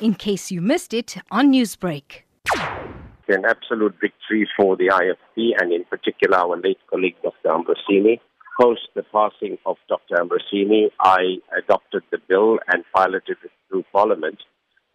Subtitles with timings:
[0.00, 2.22] in case you missed it on Newsbreak.
[3.28, 7.48] An absolute victory for the IFP and in particular our late colleague Dr.
[7.48, 8.20] Ambrosini.
[8.60, 10.16] Post the passing of Dr.
[10.16, 14.38] Ambrosini, I adopted the bill and piloted it through Parliament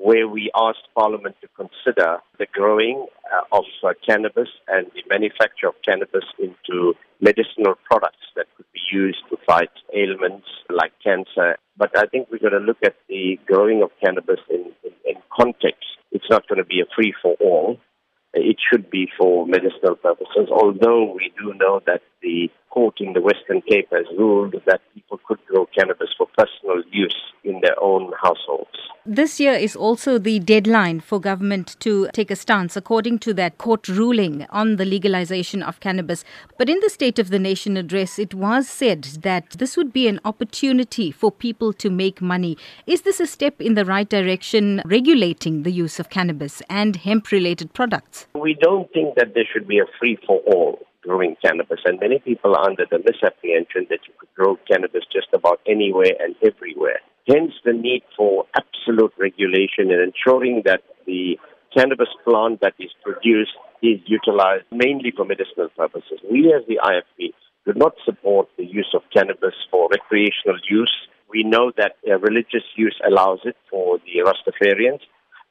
[0.02, 5.68] where we asked Parliament to consider the growing uh, of uh, cannabis and the manufacture
[5.68, 11.56] of cannabis into medicinal products that could be used to fight ailments like cancer.
[11.78, 14.72] But I think we're going to look at the growing of cannabis in
[15.42, 15.86] context.
[16.12, 17.80] It's not going to be a free for all.
[18.34, 23.22] It should be for medicinal purposes, although we do know that the court in the
[23.22, 28.14] Western Cape has ruled that people could grow cannabis for personal use in their own
[28.22, 28.78] households.
[29.06, 33.58] This year is also the deadline for government to take a stance according to that
[33.58, 36.24] court ruling on the legalization of cannabis.
[36.60, 40.08] But in the State of the Nation address, it was said that this would be
[40.08, 42.60] an opportunity for people to make money.
[42.86, 47.32] Is this a step in the right direction, regulating the use of cannabis and hemp
[47.32, 48.28] related products?
[48.36, 52.20] We don't think that there should be a free for all growing cannabis, and many
[52.20, 57.00] people are under the misapprehension that you could grow cannabis just about anywhere and everywhere.
[57.28, 61.38] Hence the need for absolute regulation and ensuring that the
[61.76, 66.20] cannabis plant that is produced is utilized mainly for medicinal purposes.
[66.30, 67.34] We as the IFP
[67.66, 70.94] do not support the use of cannabis for recreational use.
[71.30, 75.02] We know that uh, religious use allows it for the Rastafarians.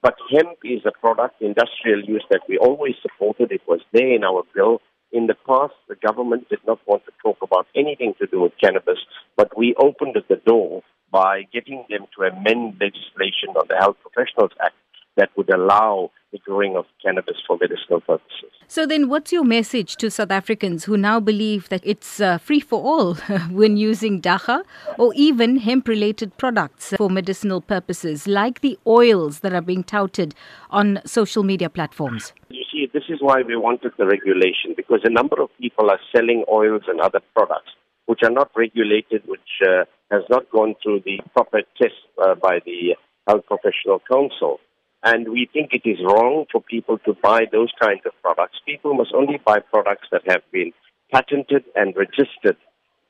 [0.03, 3.53] But hemp is a product, industrial use, that we always supported.
[3.53, 4.81] It was there in our bill.
[5.13, 8.53] In the past, the government did not want to talk about anything to do with
[8.63, 8.99] cannabis,
[9.37, 14.53] but we opened the door by getting them to amend legislation on the Health Professionals
[14.61, 14.75] Act
[15.17, 18.51] that would allow the growing of cannabis for medicinal purposes.
[18.69, 22.61] So, then what's your message to South Africans who now believe that it's uh, free
[22.61, 23.15] for all
[23.51, 24.63] when using dagga
[24.97, 30.35] or even hemp related products for medicinal purposes, like the oils that are being touted
[30.71, 32.33] on social media platforms?
[32.49, 36.01] You see, this is why we wanted the regulation because a number of people are
[36.15, 37.73] selling oils and other products
[38.11, 42.59] which are not regulated, which uh, has not gone through the proper test uh, by
[42.67, 42.97] the
[43.29, 44.59] Health Professional Council.
[45.05, 48.59] And we think it is wrong for people to buy those kinds of products.
[48.67, 50.73] People must only buy products that have been
[51.13, 52.57] patented and registered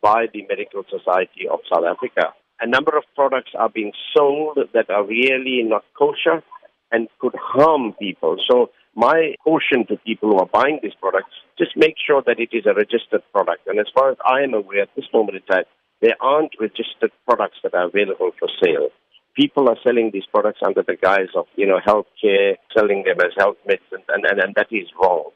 [0.02, 2.34] by the Medical Society of South Africa.
[2.60, 6.42] A number of products are being sold that are really not kosher
[6.92, 8.36] and could harm people.
[8.50, 12.50] So my caution to people who are buying these products, just make sure that it
[12.52, 13.66] is a registered product.
[13.66, 15.64] And as far as I am aware at this moment in time,
[16.00, 18.88] there aren't registered products that are available for sale.
[19.36, 23.32] People are selling these products under the guise of, you know, healthcare, selling them as
[23.38, 25.30] health medicine, and, and, and that is wrong.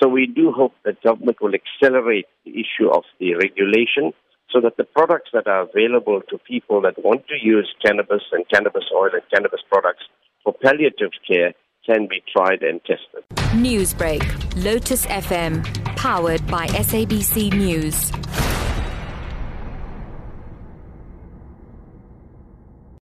[0.00, 4.12] So we do hope that government will accelerate the issue of the regulation
[4.52, 8.48] so that the products that are available to people that want to use cannabis and
[8.48, 10.04] cannabis oil and cannabis products
[10.42, 11.54] for palliative care
[11.86, 13.24] can be tried and tested.
[13.54, 14.22] Newsbreak,
[14.64, 15.64] Lotus FM,
[15.96, 18.12] powered by SABC News.